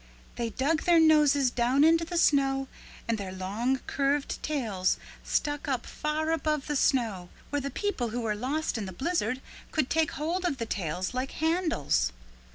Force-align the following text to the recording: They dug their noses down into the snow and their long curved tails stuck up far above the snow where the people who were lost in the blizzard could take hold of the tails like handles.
They 0.35 0.49
dug 0.49 0.85
their 0.85 0.99
noses 0.99 1.51
down 1.51 1.83
into 1.83 2.03
the 2.05 2.17
snow 2.17 2.67
and 3.07 3.19
their 3.19 3.31
long 3.31 3.81
curved 3.85 4.41
tails 4.41 4.97
stuck 5.23 5.67
up 5.67 5.85
far 5.85 6.31
above 6.31 6.65
the 6.65 6.75
snow 6.75 7.29
where 7.51 7.61
the 7.61 7.69
people 7.69 8.09
who 8.09 8.21
were 8.21 8.33
lost 8.33 8.79
in 8.79 8.87
the 8.87 8.93
blizzard 8.93 9.41
could 9.71 9.91
take 9.91 10.13
hold 10.13 10.43
of 10.43 10.57
the 10.57 10.65
tails 10.65 11.13
like 11.13 11.33
handles. 11.33 12.11